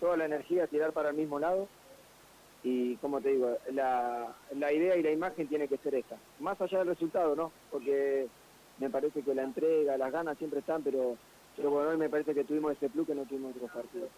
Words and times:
toda 0.00 0.16
la 0.16 0.24
energía 0.24 0.64
a 0.64 0.68
tirar 0.68 0.92
para 0.92 1.10
el 1.10 1.16
mismo 1.16 1.38
lado 1.38 1.68
y 2.62 2.96
como 2.96 3.20
te 3.20 3.30
digo, 3.30 3.56
la, 3.72 4.34
la 4.56 4.72
idea 4.72 4.96
y 4.96 5.02
la 5.02 5.12
imagen 5.12 5.46
tiene 5.46 5.68
que 5.68 5.78
ser 5.78 5.94
esta, 5.94 6.16
más 6.40 6.60
allá 6.60 6.78
del 6.78 6.88
resultado, 6.88 7.36
¿no? 7.36 7.52
Porque 7.70 8.26
me 8.78 8.90
parece 8.90 9.22
que 9.22 9.34
la 9.34 9.42
entrega, 9.42 9.96
las 9.96 10.12
ganas 10.12 10.38
siempre 10.38 10.60
están, 10.60 10.82
pero, 10.82 11.16
pero 11.56 11.70
bueno, 11.70 11.90
hoy 11.90 11.96
me 11.96 12.08
parece 12.08 12.34
que 12.34 12.44
tuvimos 12.44 12.72
ese 12.72 12.88
plus 12.88 13.06
que 13.06 13.14
no 13.14 13.24
tuvimos 13.24 13.54
otros 13.54 13.70
partidos. 13.70 14.10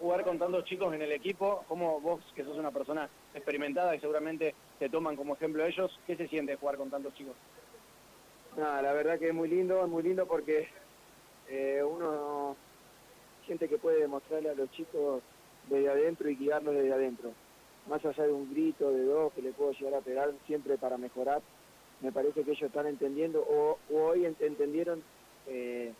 Jugar 0.00 0.24
con 0.24 0.38
tantos 0.38 0.64
chicos 0.64 0.92
en 0.94 1.02
el 1.02 1.12
equipo, 1.12 1.64
como 1.68 2.00
vos, 2.00 2.20
que 2.34 2.44
sos 2.44 2.58
una 2.58 2.72
persona 2.72 3.08
experimentada 3.34 3.94
y 3.94 4.00
seguramente 4.00 4.54
te 4.78 4.88
toman 4.88 5.14
como 5.14 5.34
ejemplo 5.34 5.64
ellos, 5.64 5.98
¿qué 6.06 6.16
se 6.16 6.28
siente 6.28 6.56
jugar 6.56 6.76
con 6.76 6.90
tantos 6.90 7.14
chicos? 7.14 7.34
Nada, 8.56 8.82
la 8.82 8.92
verdad 8.92 9.18
que 9.18 9.28
es 9.28 9.34
muy 9.34 9.48
lindo, 9.48 9.84
es 9.84 9.88
muy 9.88 10.02
lindo 10.02 10.26
porque 10.26 10.68
eh, 11.48 11.82
uno 11.84 12.56
siente 13.46 13.68
que 13.68 13.78
puede 13.78 14.00
demostrarle 14.00 14.50
a 14.50 14.54
los 14.54 14.70
chicos 14.72 15.22
desde 15.68 15.88
adentro 15.88 16.28
y 16.28 16.36
guiarlos 16.36 16.74
desde 16.74 16.92
adentro. 16.92 17.32
Más 17.88 18.04
allá 18.04 18.24
de 18.24 18.32
un 18.32 18.52
grito, 18.52 18.90
de 18.90 19.04
dos 19.04 19.32
que 19.32 19.42
le 19.42 19.52
puedo 19.52 19.72
llegar 19.72 19.94
a 19.94 20.00
pegar 20.00 20.32
siempre 20.46 20.76
para 20.76 20.98
mejorar, 20.98 21.40
me 22.00 22.12
parece 22.12 22.42
que 22.42 22.50
ellos 22.50 22.62
están 22.62 22.86
entendiendo 22.86 23.40
o, 23.48 23.78
hoy 23.94 24.26
entendieron 24.26 25.02
eh, 25.46 25.92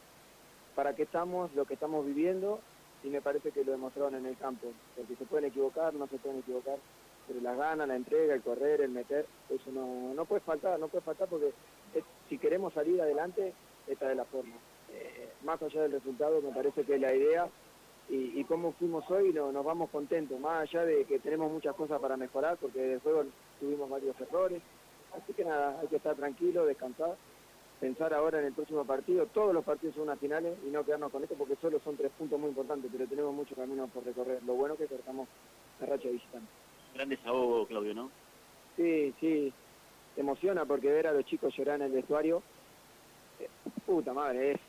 para 0.74 0.94
qué 0.94 1.04
estamos, 1.04 1.54
lo 1.54 1.64
que 1.64 1.74
estamos 1.74 2.04
viviendo 2.04 2.60
y 3.02 3.08
me 3.08 3.22
parece 3.22 3.50
que 3.50 3.64
lo 3.64 3.72
demostraron 3.72 4.14
en 4.16 4.26
el 4.26 4.36
campo, 4.36 4.68
porque 4.96 5.14
se 5.16 5.24
pueden 5.24 5.48
equivocar, 5.50 5.94
no 5.94 6.06
se 6.08 6.18
pueden 6.18 6.40
equivocar, 6.40 6.76
pero 7.26 7.40
las 7.40 7.56
ganas, 7.56 7.88
la 7.88 7.96
entrega, 7.96 8.34
el 8.34 8.42
correr, 8.42 8.80
el 8.80 8.90
meter, 8.90 9.26
eso 9.48 9.70
no, 9.70 10.12
no 10.14 10.24
puede 10.24 10.40
faltar, 10.40 10.78
no 10.78 10.88
puede 10.88 11.04
faltar 11.04 11.28
porque 11.28 11.52
si 12.28 12.38
queremos 12.38 12.74
salir 12.74 13.00
adelante, 13.00 13.52
esta 13.86 14.10
es 14.10 14.16
la 14.16 14.24
forma. 14.24 14.54
Eh, 14.92 15.25
más 15.46 15.62
allá 15.62 15.82
del 15.82 15.92
resultado, 15.92 16.42
me 16.42 16.50
parece 16.50 16.84
que 16.84 16.98
la 16.98 17.14
idea 17.14 17.48
y, 18.08 18.44
cómo 18.44 18.72
fuimos 18.72 19.08
hoy 19.10 19.32
no, 19.32 19.50
nos 19.50 19.64
vamos 19.64 19.90
contentos, 19.90 20.38
más 20.38 20.62
allá 20.62 20.84
de 20.84 21.04
que 21.06 21.18
tenemos 21.18 21.50
muchas 21.50 21.74
cosas 21.74 22.00
para 22.00 22.16
mejorar, 22.16 22.56
porque 22.58 22.80
de 22.80 23.00
juego 23.00 23.24
tuvimos 23.58 23.88
varios 23.90 24.20
errores. 24.20 24.62
Así 25.16 25.32
que 25.32 25.44
nada, 25.44 25.78
hay 25.80 25.88
que 25.88 25.96
estar 25.96 26.14
tranquilo, 26.14 26.66
descansar, 26.66 27.16
pensar 27.80 28.14
ahora 28.14 28.38
en 28.38 28.46
el 28.46 28.52
próximo 28.52 28.84
partido. 28.84 29.26
Todos 29.26 29.52
los 29.52 29.64
partidos 29.64 29.96
son 29.96 30.04
unas 30.04 30.20
finales 30.20 30.56
y 30.64 30.70
no 30.70 30.84
quedarnos 30.84 31.10
con 31.10 31.22
esto 31.22 31.34
porque 31.36 31.56
solo 31.56 31.80
son 31.80 31.96
tres 31.96 32.12
puntos 32.16 32.38
muy 32.38 32.50
importantes, 32.50 32.90
pero 32.92 33.08
tenemos 33.08 33.34
mucho 33.34 33.56
camino 33.56 33.88
por 33.88 34.04
recorrer. 34.04 34.40
Lo 34.44 34.54
bueno 34.54 34.74
es 34.74 34.80
que 34.80 34.86
cortamos 34.86 35.26
la 35.80 35.86
racha 35.86 36.08
visitante. 36.08 36.48
Gran 36.94 37.08
desahogo, 37.08 37.66
Claudio, 37.66 37.94
¿no? 37.94 38.10
Sí, 38.76 39.12
sí. 39.20 39.52
emociona 40.16 40.64
porque 40.64 40.92
ver 40.92 41.08
a 41.08 41.12
los 41.12 41.24
chicos 41.24 41.56
llorar 41.56 41.76
en 41.76 41.86
el 41.86 41.92
vestuario, 41.92 42.42
eh, 43.40 43.48
puta 43.84 44.12
madre, 44.12 44.52
es... 44.52 44.60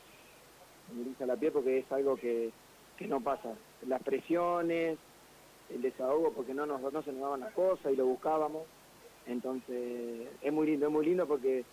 La 1.20 1.36
piel 1.36 1.52
porque 1.52 1.78
es 1.78 1.92
algo 1.92 2.16
que 2.16 2.50
que 2.98 3.06
no 3.06 3.20
pasa. 3.20 3.54
Las 3.86 4.02
presiones, 4.02 4.98
el 5.70 5.82
desahogo 5.82 6.32
porque 6.32 6.52
no, 6.52 6.66
nos, 6.66 6.80
no 6.92 7.02
se 7.02 7.12
nos 7.12 7.20
daban 7.22 7.40
las 7.40 7.52
cosas 7.54 7.92
y 7.92 7.96
lo 7.96 8.06
buscábamos. 8.06 8.64
Entonces 9.26 10.28
es 10.42 10.52
muy 10.52 10.66
lindo, 10.66 10.86
es 10.86 10.92
muy 10.92 11.06
lindo 11.06 11.26
porque 11.26 11.64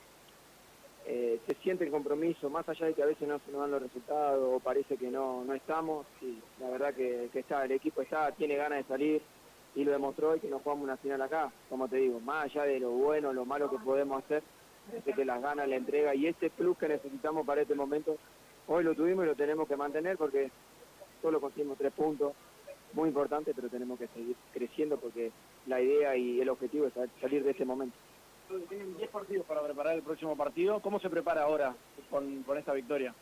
eh, 1.06 1.40
se 1.48 1.56
siente 1.56 1.86
el 1.86 1.92
compromiso, 1.92 2.50
más 2.50 2.68
allá 2.70 2.86
de 2.88 2.94
que 2.94 3.04
a 3.04 3.08
veces 3.08 3.28
no 3.28 3.40
se 3.40 3.52
nos 3.52 3.62
dan 3.62 3.72
los 3.72 3.82
resultados 3.82 4.56
o 4.56 4.60
parece 4.60 4.98
que 4.98 5.10
no, 5.10 5.44
no 5.44 5.54
estamos, 5.54 6.06
sí, 6.20 6.42
la 6.60 6.70
verdad 6.70 6.94
que, 6.94 7.30
está, 7.34 7.64
el 7.64 7.72
equipo 7.72 8.02
está, 8.02 8.32
tiene 8.32 8.56
ganas 8.56 8.80
de 8.80 8.84
salir 8.86 9.22
y 9.76 9.84
lo 9.84 9.92
demostró 9.92 10.32
hoy 10.32 10.40
que 10.40 10.50
nos 10.50 10.64
jugamos 10.64 10.84
una 10.84 10.98
final 10.98 11.22
acá, 11.22 11.52
como 11.70 11.88
te 11.88 11.98
digo, 11.98 12.20
más 12.20 12.46
allá 12.46 12.64
de 12.64 12.80
lo 12.80 12.90
bueno, 12.90 13.34
lo 13.34 13.46
malo 13.46 13.70
que 13.70 13.78
podemos 13.78 14.24
hacer, 14.24 14.42
parece 14.90 15.14
que 15.14 15.26
las 15.26 15.42
ganas, 15.42 15.70
la 15.70 15.76
entrega 15.76 16.16
y 16.16 16.28
ese 16.28 16.50
plus 16.50 16.78
que 16.78 16.88
necesitamos 16.88 17.46
para 17.46 17.62
este 17.62 17.76
momento, 17.76 18.18
hoy 18.68 18.84
lo 18.84 18.96
tuvimos 18.96 19.26
y 19.26 19.28
lo 19.28 19.36
tenemos 19.36 19.68
que 19.68 19.76
mantener 19.76 20.18
porque 20.18 20.52
solo 21.22 21.42
conseguimos 21.42 21.78
tres 21.78 21.94
puntos, 21.94 22.34
muy 22.94 23.10
importante, 23.10 23.54
pero 23.54 23.70
tenemos 23.70 24.00
que 24.00 24.08
seguir 24.08 24.36
creciendo 24.54 24.98
porque 24.98 25.32
la 25.68 25.82
idea 25.82 26.16
y 26.16 26.40
el 26.40 26.50
objetivo 26.50 26.88
es 26.88 26.94
salir 27.20 27.44
de 27.44 27.52
este 27.52 27.66
momento. 27.66 27.96
Tienen 28.70 28.96
10 28.98 29.10
partidos 29.10 29.46
para 29.48 29.64
preparar 29.64 29.96
el 29.96 30.04
próximo 30.04 30.38
partido. 30.38 30.80
¿Cómo 30.80 31.00
se 31.00 31.10
prepara 31.10 31.44
ahora 31.44 31.76
con, 32.10 32.44
con 32.44 32.58
esta 32.58 32.74
victoria? 32.74 33.14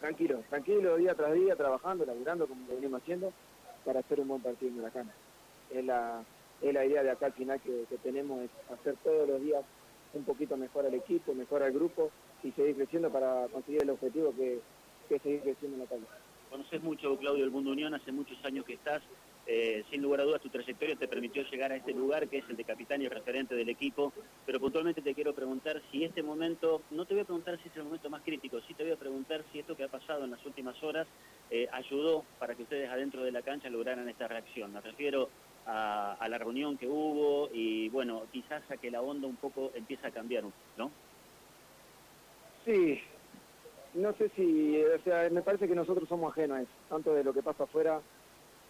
Tranquilo, 0.00 0.42
tranquilo, 0.48 0.96
día 0.96 1.14
tras 1.14 1.34
día, 1.34 1.54
trabajando, 1.56 2.06
laburando 2.06 2.46
como 2.46 2.66
lo 2.66 2.74
venimos 2.74 3.02
haciendo, 3.02 3.32
para 3.84 4.00
hacer 4.00 4.18
un 4.20 4.28
buen 4.28 4.40
partido 4.40 4.72
en 4.72 4.78
Huracán. 4.78 5.12
Es 5.70 5.84
la, 5.84 6.24
es 6.62 6.72
la 6.72 6.84
idea 6.86 7.02
de 7.02 7.10
acá 7.10 7.26
al 7.26 7.34
final 7.34 7.60
que, 7.60 7.84
tenemos, 8.02 8.40
es 8.40 8.50
hacer 8.72 8.96
todos 9.04 9.28
los 9.28 9.42
días 9.42 9.62
un 10.14 10.24
poquito 10.24 10.56
mejor 10.56 10.86
al 10.86 10.94
equipo, 10.94 11.34
mejor 11.34 11.62
al 11.62 11.72
grupo 11.72 12.10
y 12.42 12.52
seguir 12.52 12.76
creciendo 12.76 13.10
para 13.10 13.46
conseguir 13.48 13.82
el 13.82 13.90
objetivo 13.90 14.34
que, 14.36 14.60
es 15.10 15.22
seguir 15.22 15.40
creciendo 15.40 15.76
en 15.76 15.82
la 15.82 15.88
calle. 15.88 16.04
Conoces 16.50 16.82
mucho, 16.82 17.16
Claudio, 17.16 17.44
el 17.44 17.50
Mundo 17.50 17.70
Unión, 17.70 17.94
hace 17.94 18.12
muchos 18.12 18.42
años 18.44 18.64
que 18.64 18.74
estás. 18.74 19.02
Eh, 19.46 19.84
sin 19.90 20.02
lugar 20.02 20.20
a 20.20 20.24
dudas, 20.24 20.40
tu 20.40 20.48
trayectoria 20.48 20.94
te 20.94 21.08
permitió 21.08 21.42
llegar 21.42 21.72
a 21.72 21.76
este 21.76 21.92
lugar, 21.92 22.28
que 22.28 22.38
es 22.38 22.44
el 22.48 22.56
de 22.56 22.64
capitán 22.64 23.02
y 23.02 23.08
referente 23.08 23.54
del 23.54 23.68
equipo. 23.68 24.12
Pero 24.46 24.60
puntualmente 24.60 25.02
te 25.02 25.14
quiero 25.14 25.34
preguntar 25.34 25.80
si 25.90 26.04
este 26.04 26.22
momento, 26.22 26.82
no 26.90 27.04
te 27.04 27.14
voy 27.14 27.22
a 27.22 27.24
preguntar 27.24 27.58
si 27.60 27.68
es 27.68 27.76
el 27.76 27.84
momento 27.84 28.10
más 28.10 28.22
crítico, 28.22 28.60
sí 28.66 28.74
te 28.74 28.84
voy 28.84 28.92
a 28.92 28.96
preguntar 28.96 29.42
si 29.52 29.58
esto 29.58 29.76
que 29.76 29.84
ha 29.84 29.88
pasado 29.88 30.24
en 30.24 30.30
las 30.30 30.44
últimas 30.46 30.80
horas 30.82 31.06
eh, 31.50 31.68
ayudó 31.72 32.24
para 32.38 32.54
que 32.54 32.62
ustedes 32.62 32.88
adentro 32.88 33.24
de 33.24 33.32
la 33.32 33.42
cancha 33.42 33.70
lograran 33.70 34.08
esta 34.08 34.28
reacción. 34.28 34.72
Me 34.72 34.80
refiero 34.80 35.28
a, 35.66 36.14
a, 36.14 36.28
la 36.28 36.38
reunión 36.38 36.76
que 36.76 36.86
hubo 36.86 37.48
y, 37.52 37.88
bueno, 37.88 38.22
quizás 38.30 38.62
a 38.70 38.76
que 38.76 38.90
la 38.90 39.02
onda 39.02 39.26
un 39.26 39.36
poco 39.36 39.72
empieza 39.74 40.08
a 40.08 40.10
cambiar, 40.12 40.44
¿no? 40.76 40.90
Sí, 42.64 43.00
no 43.94 44.12
sé 44.14 44.30
si, 44.36 44.82
o 44.82 45.02
sea, 45.02 45.28
me 45.30 45.42
parece 45.42 45.66
que 45.66 45.74
nosotros 45.74 46.08
somos 46.08 46.32
ajenos 46.32 46.58
a 46.58 46.62
eso, 46.62 46.72
tanto 46.88 47.14
de 47.14 47.24
lo 47.24 47.32
que 47.32 47.42
pasa 47.42 47.64
afuera, 47.64 48.00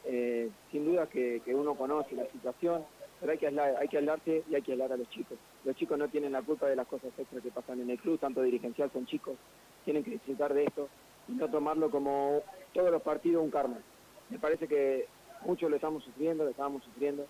eh, 0.04 0.48
sin 0.70 0.84
duda 0.86 1.08
que, 1.08 1.42
uno 1.48 1.74
conoce 1.74 2.14
la 2.14 2.26
situación, 2.30 2.84
pero 3.18 3.32
hay 3.32 3.38
que, 3.38 3.48
hablar, 3.48 3.76
hay 3.78 3.88
que 3.88 3.98
hablarse 3.98 4.44
y 4.48 4.54
hay 4.54 4.62
que 4.62 4.72
hablar 4.72 4.92
a 4.92 4.96
los 4.96 5.10
chicos. 5.10 5.36
Los 5.64 5.76
chicos 5.76 5.98
no 5.98 6.08
tienen 6.08 6.32
la 6.32 6.42
culpa 6.42 6.66
de 6.66 6.76
las 6.76 6.86
cosas 6.86 7.10
extras 7.18 7.42
que 7.42 7.50
pasan 7.50 7.80
en 7.80 7.90
el 7.90 7.98
club, 7.98 8.18
tanto 8.18 8.42
dirigencial 8.42 8.90
son 8.92 9.06
chicos, 9.06 9.36
tienen 9.84 10.04
que 10.04 10.12
disfrutar 10.12 10.54
de 10.54 10.64
esto 10.64 10.88
y 11.28 11.32
no 11.32 11.48
tomarlo 11.48 11.90
como 11.90 12.42
todos 12.72 12.90
los 12.90 13.02
partidos 13.02 13.42
un 13.42 13.50
karma. 13.50 13.78
Me 14.30 14.38
parece 14.38 14.68
que 14.68 15.06
muchos 15.44 15.68
lo 15.68 15.76
estamos 15.76 16.04
sufriendo, 16.04 16.44
lo 16.44 16.50
estábamos 16.50 16.82
sufriendo, 16.84 17.26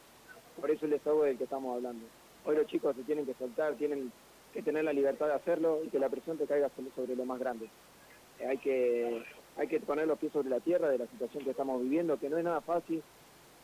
por 0.61 0.71
eso 0.71 0.85
el 0.85 0.93
desahogo 0.93 1.25
del 1.25 1.39
que 1.39 1.45
estamos 1.45 1.75
hablando. 1.75 2.05
Hoy 2.45 2.57
los 2.57 2.67
chicos 2.67 2.95
se 2.95 3.03
tienen 3.03 3.27
que 3.27 3.35
soltar, 3.35 3.75
tienen 3.75 4.13
que 4.53 4.63
tener 4.63 4.85
la 4.85 4.93
libertad 4.93 5.27
de 5.27 5.35
hacerlo 5.35 5.81
y 5.85 5.89
que 5.89 5.99
la 5.99 6.09
presión 6.09 6.39
te 6.39 6.47
caiga 6.47 6.71
sobre 6.95 7.17
lo 7.17 7.25
más 7.25 7.39
grande. 7.39 7.69
Eh, 8.41 8.47
hay, 8.47 8.59
que, 8.59 9.23
hay 9.57 9.69
que 9.69 9.81
poner 9.81 10.07
los 10.07 10.19
pies 10.19 10.33
sobre 10.33 10.51
la 10.51 10.61
tierra 10.61 10.89
de 10.89 10.99
la 10.99 11.07
situación 11.07 11.45
que 11.45 11.51
estamos 11.51 11.81
viviendo, 11.83 12.19
que 12.19 12.29
no 12.29 12.39
es 12.39 12.45
nada 12.45 12.61
fácil, 12.61 13.03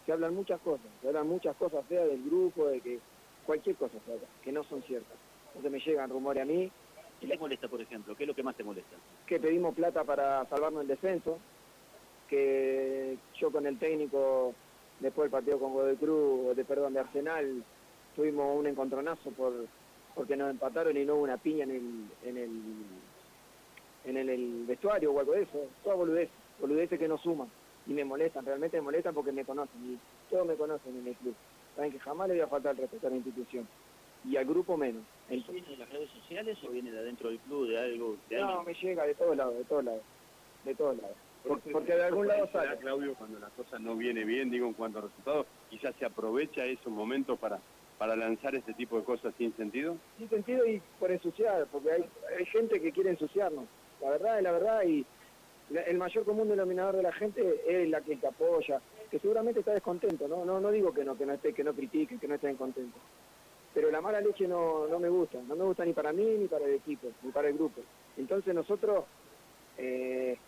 se 0.04 0.12
hablan 0.12 0.34
muchas 0.34 0.60
cosas, 0.60 0.86
se 1.02 1.08
hablan 1.08 1.28
muchas 1.28 1.56
cosas 1.56 1.84
feas 1.86 2.06
del 2.06 2.22
grupo, 2.24 2.66
de 2.66 2.80
que 2.80 3.00
cualquier 3.44 3.76
cosa 3.76 3.94
se 4.04 4.12
habla, 4.12 4.26
que 4.42 4.52
no 4.52 4.62
son 4.64 4.82
ciertas. 4.82 5.16
Entonces 5.48 5.72
me 5.72 5.80
llegan 5.80 6.10
rumores 6.10 6.42
a 6.42 6.46
mí. 6.46 6.70
¿Qué 7.20 7.26
te 7.26 7.38
molesta, 7.38 7.66
por 7.66 7.80
ejemplo? 7.80 8.14
¿Qué 8.14 8.24
es 8.24 8.28
lo 8.28 8.34
que 8.34 8.42
más 8.42 8.56
te 8.56 8.62
molesta? 8.62 8.96
Que 9.26 9.40
pedimos 9.40 9.74
plata 9.74 10.04
para 10.04 10.44
salvarnos 10.46 10.82
el 10.82 10.88
descenso, 10.88 11.38
que 12.28 13.16
yo 13.38 13.50
con 13.50 13.66
el 13.66 13.78
técnico, 13.78 14.54
después 15.00 15.24
del 15.24 15.30
partido 15.30 15.58
con 15.58 15.72
Godoy 15.72 15.96
Cruz, 15.96 16.54
de, 16.54 16.64
perdón, 16.64 16.92
de 16.92 17.00
Arsenal, 17.00 17.64
tuvimos 18.14 18.58
un 18.58 18.66
encontronazo 18.66 19.30
por 19.30 19.52
porque 20.16 20.34
nos 20.34 20.50
empataron 20.50 20.96
y 20.96 21.04
no 21.04 21.14
hubo 21.14 21.24
una 21.24 21.36
piña 21.36 21.64
en 21.64 21.70
el, 21.70 22.06
en 22.24 22.36
el, 22.38 22.50
en 24.06 24.16
el, 24.16 24.64
vestuario 24.66 25.12
o 25.12 25.20
algo 25.20 25.32
de 25.32 25.42
eso. 25.42 25.66
Todas 25.84 25.98
boludeces, 25.98 26.30
boludeces 26.58 26.98
que 26.98 27.06
no 27.06 27.18
suman 27.18 27.48
y 27.86 27.92
me 27.92 28.04
molestan, 28.04 28.44
realmente 28.44 28.78
me 28.78 28.84
molestan 28.84 29.14
porque 29.14 29.30
me 29.30 29.44
conocen 29.44 29.78
y 29.84 29.98
todos 30.30 30.46
me 30.46 30.54
conocen 30.54 30.96
en 30.96 31.06
el 31.06 31.14
club. 31.16 31.34
Saben 31.76 31.92
que 31.92 32.00
jamás 32.00 32.28
le 32.28 32.34
voy 32.34 32.42
a 32.42 32.48
faltar 32.48 32.74
el 32.74 32.80
respeto 32.80 33.06
a 33.06 33.10
la 33.10 33.16
institución 33.16 33.68
y 34.24 34.36
al 34.38 34.46
grupo 34.46 34.78
menos. 34.78 35.02
¿Eso 35.28 35.52
viene 35.52 35.68
de 35.68 35.76
las 35.76 35.90
redes 35.90 36.08
sociales 36.10 36.56
o 36.66 36.70
viene 36.70 36.90
de 36.90 36.98
adentro 36.98 37.28
del 37.28 37.38
club, 37.40 37.68
de 37.68 37.78
algo? 37.78 38.16
no, 38.30 38.62
me 38.62 38.72
llega 38.72 39.04
de 39.04 39.14
todos 39.14 39.36
lados, 39.36 39.58
de 39.58 39.64
todos 39.64 39.84
lados, 39.84 40.02
de 40.64 40.74
todos 40.74 40.96
lados. 40.96 41.16
Porque, 41.46 41.94
de 41.94 42.02
algún 42.02 42.26
lado 42.26 42.48
sale. 42.50 42.76
Claudio, 42.78 43.14
cuando 43.14 43.38
la 43.38 43.50
cosa 43.50 43.78
no 43.78 43.94
viene 43.94 44.24
bien, 44.24 44.50
digo, 44.50 44.66
en 44.66 44.72
cuanto 44.72 44.98
a 44.98 45.02
resultados, 45.02 45.46
quizás 45.70 45.94
se 45.96 46.04
aprovecha 46.04 46.64
esos 46.64 46.92
momentos 46.92 47.38
para 47.38 47.60
para 47.98 48.16
lanzar 48.16 48.54
este 48.54 48.74
tipo 48.74 48.98
de 48.98 49.04
cosas 49.04 49.34
sin 49.38 49.54
sentido? 49.56 49.96
Sin 50.18 50.28
sentido 50.28 50.66
y 50.66 50.80
por 50.98 51.10
ensuciar, 51.10 51.66
porque 51.72 51.90
hay, 51.92 52.46
gente 52.46 52.80
que 52.80 52.92
quiere 52.92 53.10
ensuciarnos. 53.10 53.64
La 54.00 54.10
verdad 54.10 54.38
es 54.38 54.44
la 54.44 54.52
verdad 54.52 54.82
y 54.84 55.04
el 55.86 55.96
mayor 55.96 56.24
común 56.24 56.48
denominador 56.48 56.96
de 56.96 57.02
la 57.02 57.12
gente 57.12 57.62
es 57.66 57.88
la 57.88 58.00
que 58.00 58.16
te 58.16 58.26
apoya, 58.26 58.80
que 59.10 59.18
seguramente 59.18 59.60
está 59.60 59.72
descontento, 59.72 60.28
¿no? 60.28 60.44
No, 60.44 60.60
no 60.60 60.70
digo 60.70 60.92
que 60.92 61.04
no, 61.04 61.16
que 61.16 61.26
no 61.26 61.32
esté, 61.32 61.52
que 61.52 61.64
no 61.64 61.72
critique, 61.72 62.18
que 62.18 62.28
no 62.28 62.34
esté 62.34 62.54
contento. 62.54 62.98
Pero 63.74 63.90
la 63.90 64.00
mala 64.00 64.20
leche 64.20 64.46
no, 64.46 64.86
no 64.86 64.98
me 64.98 65.08
gusta, 65.08 65.38
no 65.46 65.56
me 65.56 65.64
gusta 65.64 65.84
ni 65.84 65.92
para 65.92 66.12
mí, 66.12 66.24
ni 66.24 66.46
para 66.46 66.64
el 66.66 66.74
equipo, 66.74 67.08
ni 67.22 67.30
para 67.30 67.48
el 67.48 67.54
grupo. 67.54 67.82
Entonces 68.16 68.54
nosotros 68.54 69.04
eh, 69.78 70.38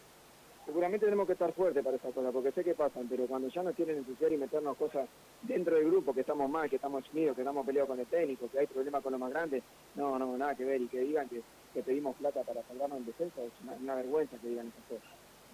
seguramente 0.79 1.07
tenemos 1.07 1.27
que 1.27 1.33
estar 1.33 1.53
fuertes 1.55 1.83
para 1.83 1.97
esas 1.97 2.15
cosas, 2.15 2.33
porque 2.33 2.53
sé 2.53 2.63
que 2.63 2.73
pasan, 2.73 3.09
pero 3.09 3.27
cuando 3.27 3.49
ya 3.49 3.65
nos 3.65 3.75
quieren 3.75 3.99
ensuciar 3.99 4.33
y 4.33 4.37
meternos 4.37 4.77
cosas 4.77 5.09
dentro 5.43 5.75
del 5.75 5.87
grupo, 5.87 6.15
que 6.15 6.21
estamos 6.21 6.49
mal, 6.49 6.71
que 6.71 6.77
estamos 6.77 7.03
unidos, 7.13 7.35
que 7.35 7.43
estamos 7.43 7.67
peleados 7.67 7.89
con 7.89 7.99
el 7.99 8.07
técnico, 8.07 8.49
que 8.49 8.61
hay 8.61 8.69
problemas 8.69 9.03
con 9.03 9.11
los 9.11 9.21
más 9.21 9.31
grandes, 9.31 9.65
no, 9.97 10.17
no, 10.21 10.39
nada 10.39 10.55
que 10.55 10.65
ver, 10.65 10.81
y 10.81 10.87
que 10.87 11.01
digan 11.01 11.29
que, 11.29 11.43
pedimos 11.83 12.15
plata 12.17 12.43
para 12.43 12.63
salvarnos 12.63 12.99
en 12.99 13.07
defensa, 13.07 13.43
es 13.43 13.51
una, 13.83 13.97
vergüenza 13.97 14.37
que 14.39 14.49
digan 14.51 14.69
esas 14.69 14.85
cosas. 14.85 15.05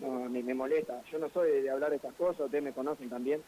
no, 0.01 0.29
mí 0.29 0.43
me 0.43 0.53
molesta. 0.53 1.03
Yo 1.11 1.19
no 1.19 1.31
soy 1.31 1.63
de 1.63 1.71
hablar 1.71 1.89
de 1.89 1.97
estas 1.97 2.13
cosas, 2.17 2.41
ustedes 2.41 2.63
me 2.63 2.73
conocen 2.73 3.09
también, 3.09 3.43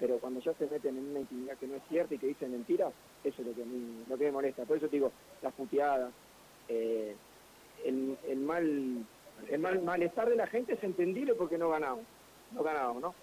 pero 0.00 0.18
cuando 0.18 0.40
ya 0.40 0.52
se 0.54 0.66
meten 0.66 0.98
en 0.98 1.10
una 1.10 1.20
intimidad 1.20 1.56
que 1.58 1.68
no 1.68 1.76
es 1.76 1.82
cierta 1.88 2.12
y 2.12 2.18
que 2.18 2.26
dicen 2.26 2.50
mentiras, 2.50 2.92
eso 3.22 3.40
es 3.40 3.46
lo 3.46 3.54
que 3.54 3.62
a 3.62 3.66
lo 4.08 4.18
que 4.18 4.24
me 4.24 4.32
molesta. 4.32 4.64
Por 4.64 4.78
eso 4.78 4.88
digo, 4.88 5.12
las 5.42 5.52
puteadas, 5.54 6.10
eh, 6.68 7.14
el, 7.84 8.16
el 8.26 8.38
mal 8.38 9.06
el 9.48 9.60
mal, 9.60 9.82
malestar 9.82 10.28
de 10.28 10.36
la 10.36 10.46
gente 10.46 10.74
es 10.74 10.84
entendible 10.84 11.34
porque 11.34 11.58
no 11.58 11.70
ganamos, 11.70 12.04
no 12.52 12.62
ganamos, 12.62 13.02
¿no? 13.02 13.14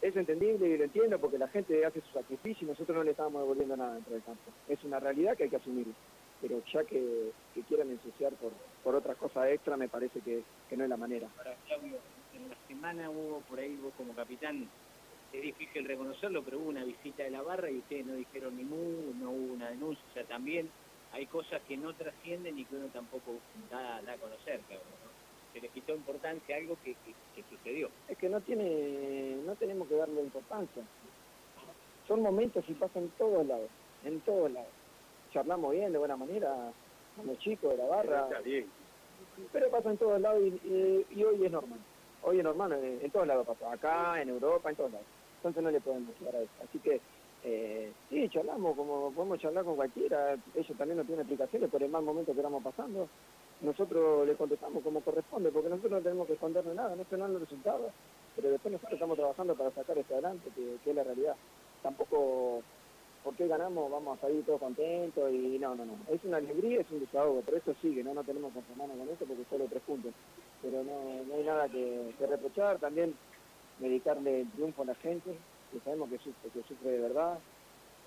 Es 0.00 0.14
entendible 0.16 0.68
y 0.68 0.78
lo 0.78 0.84
entiendo 0.84 1.18
porque 1.18 1.38
la 1.38 1.48
gente 1.48 1.84
hace 1.84 2.00
su 2.00 2.12
sacrificio 2.12 2.66
y 2.66 2.70
nosotros 2.70 2.96
no 2.96 3.02
le 3.02 3.10
estamos 3.12 3.42
devolviendo 3.42 3.76
nada 3.76 3.94
dentro 3.94 4.14
del 4.14 4.22
campo. 4.22 4.52
Es 4.68 4.82
una 4.84 5.00
realidad 5.00 5.36
que 5.36 5.44
hay 5.44 5.50
que 5.50 5.56
asumir, 5.56 5.86
pero 6.40 6.62
ya 6.72 6.84
que, 6.84 7.32
quieran 7.66 7.90
ensuciar 7.90 8.32
por, 8.34 8.52
por 8.84 8.94
otras 8.94 9.16
cosas 9.16 9.48
extra 9.48 9.76
me 9.76 9.88
parece 9.88 10.20
que, 10.20 10.42
no 10.76 10.84
es 10.84 10.90
la 10.90 10.96
manera. 10.96 11.28
Ahora, 11.38 11.56
Claudio, 11.66 11.98
en 12.34 12.48
la 12.48 12.56
semana 12.68 13.10
hubo 13.10 13.40
por 13.48 13.58
ahí, 13.58 13.76
vos 13.82 13.92
como 13.96 14.14
capitán, 14.14 14.68
es 15.32 15.42
difícil 15.42 15.84
reconocerlo, 15.84 16.42
pero 16.44 16.58
hubo 16.58 16.68
una 16.68 16.84
visita 16.84 17.24
de 17.24 17.30
la 17.30 17.42
barra 17.42 17.70
y 17.70 17.78
ustedes 17.78 18.06
no 18.06 18.14
dijeron 18.14 18.56
ni 18.56 18.64
mu, 18.64 19.12
no 19.20 19.30
hubo 19.30 19.52
una 19.54 19.70
denuncia, 19.70 20.04
o 20.10 20.14
sea, 20.14 20.24
también 20.24 20.70
hay 21.12 21.26
cosas 21.26 21.60
que 21.66 21.76
no 21.76 21.92
trascienden 21.94 22.58
y 22.58 22.64
que 22.64 22.76
uno 22.76 22.86
tampoco 22.88 23.34
da, 23.70 23.96
a 23.96 24.16
conocer, 24.16 24.60
cabrón 24.68 25.07
se 25.58 25.66
le 25.66 25.72
quitó 25.72 25.94
importancia 25.94 26.54
a 26.54 26.58
algo 26.58 26.76
que, 26.84 26.94
sucedió. 27.50 27.88
Es 28.08 28.16
que 28.18 28.28
no 28.28 28.40
tiene, 28.40 29.36
no 29.44 29.54
tenemos 29.56 29.88
que 29.88 29.96
darle 29.96 30.22
importancia. 30.22 30.82
Son 32.06 32.22
momentos 32.22 32.64
y 32.68 32.74
pasan 32.74 33.04
en 33.04 33.10
todos 33.10 33.46
lados, 33.46 33.68
en 34.04 34.20
todos 34.20 34.50
lados. 34.50 34.70
Charlamos 35.32 35.72
bien, 35.72 35.92
de 35.92 35.98
buena 35.98 36.16
manera, 36.16 36.72
con 37.16 37.26
los 37.26 37.38
chicos 37.38 37.70
de 37.70 37.76
la 37.76 37.86
barra. 37.86 38.28
Pero 39.52 39.70
pasa 39.70 39.90
en 39.90 39.98
todos 39.98 40.20
lados 40.20 40.40
y, 40.42 41.22
hoy 41.22 41.44
es 41.44 41.50
normal. 41.50 41.78
Hoy 42.22 42.38
es 42.38 42.44
normal, 42.44 42.72
en, 42.72 43.10
todos 43.10 43.26
lados 43.26 43.46
pasa. 43.46 43.72
Acá, 43.72 44.20
en 44.20 44.28
Europa, 44.28 44.70
en 44.70 44.76
todos 44.76 44.92
lados. 44.92 45.06
Entonces 45.36 45.62
no 45.62 45.70
le 45.70 45.80
podemos 45.80 46.18
llegar 46.18 46.36
a 46.36 46.40
eso. 46.40 46.52
Así 46.68 46.78
que 46.78 47.00
eh, 47.44 47.92
sí, 48.10 48.28
charlamos 48.30 48.76
como 48.76 49.12
podemos 49.12 49.38
charlar 49.38 49.64
con 49.64 49.76
cualquiera, 49.76 50.36
ellos 50.54 50.76
también 50.76 50.98
no 50.98 51.04
tienen 51.04 51.20
explicaciones 51.20 51.70
por 51.70 51.80
el 51.82 51.90
mal 51.90 52.02
momento 52.02 52.32
que 52.32 52.40
estamos 52.40 52.62
pasando, 52.64 53.08
nosotros 53.60 54.26
le 54.26 54.34
contestamos 54.34 54.82
como 54.82 55.00
corresponde, 55.00 55.50
porque 55.50 55.68
nosotros 55.68 55.92
no 55.92 56.00
tenemos 56.00 56.26
que 56.26 56.34
esconderle 56.34 56.74
nada, 56.74 56.94
no 56.94 57.04
tenemos 57.04 57.32
los 57.32 57.40
resultados, 57.42 57.92
pero 58.36 58.50
después 58.50 58.72
nosotros 58.72 58.94
estamos 58.94 59.16
trabajando 59.16 59.54
para 59.56 59.70
sacar 59.72 59.98
esto 59.98 60.14
adelante, 60.14 60.50
que, 60.54 60.90
es 60.90 60.96
la 60.96 61.02
realidad. 61.02 61.34
Tampoco 61.82 62.62
porque 63.24 63.48
ganamos 63.48 63.90
vamos 63.90 64.16
a 64.16 64.20
salir 64.20 64.44
todos 64.44 64.60
contentos 64.60 65.30
y 65.32 65.58
no, 65.58 65.74
no, 65.74 65.84
no. 65.84 65.94
Es 66.08 66.22
una 66.24 66.36
alegría, 66.36 66.80
es 66.80 66.90
un 66.90 67.00
desahogo, 67.00 67.40
por 67.40 67.54
eso 67.54 67.74
sigue, 67.82 68.04
no, 68.04 68.14
no 68.14 68.22
tenemos 68.22 68.52
que 68.52 68.60
conformarnos 68.60 68.96
con 68.96 69.08
esto 69.08 69.24
porque 69.26 69.44
solo 69.50 69.66
tres 69.68 69.82
puntos. 69.82 70.12
Pero 70.62 70.84
no, 70.84 71.34
hay 71.34 71.44
nada 71.44 71.68
que, 71.68 72.14
reprochar, 72.20 72.78
también 72.78 73.14
dedicarle 73.80 74.42
el 74.42 74.50
triunfo 74.52 74.82
a 74.82 74.86
la 74.86 74.94
gente, 74.96 75.36
que 75.72 75.80
sabemos 75.80 76.08
que 76.10 76.18
sufre, 76.18 76.50
que 76.54 76.62
sufre 76.62 76.90
de 76.90 77.00
verdad, 77.00 77.38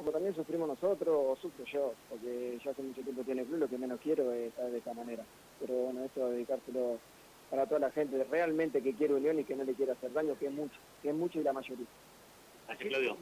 como 0.01 0.11
también 0.11 0.33
sufrimos 0.33 0.67
nosotros, 0.67 1.15
o 1.15 1.35
sufro 1.39 1.63
yo, 1.65 1.93
porque 2.09 2.57
ya 2.65 2.71
hace 2.71 2.81
mucho 2.81 3.03
tiempo 3.03 3.21
tiene 3.23 3.41
el 3.41 3.47
club, 3.47 3.59
lo 3.59 3.67
que 3.67 3.77
menos 3.77 3.99
quiero 4.01 4.31
es 4.33 4.47
estar 4.47 4.71
de 4.71 4.79
esta 4.79 4.95
manera. 4.95 5.23
Pero 5.59 5.75
bueno, 5.75 6.03
eso 6.03 6.27
dedicárselo 6.27 6.97
para 7.51 7.67
toda 7.67 7.81
la 7.81 7.91
gente 7.91 8.23
realmente 8.23 8.81
que 8.81 8.95
quiere 8.95 9.13
unión 9.13 9.37
y 9.37 9.43
que 9.43 9.55
no 9.55 9.63
le 9.63 9.75
quiere 9.75 9.91
hacer 9.91 10.11
daño, 10.11 10.35
que 10.39 10.47
es 10.47 10.53
mucho, 10.53 10.73
que 11.03 11.09
es 11.09 11.15
mucho 11.15 11.39
y 11.39 11.43
la 11.43 11.53
mayoría. 11.53 11.85
Así, 12.67 12.85
Claudio. 12.85 13.15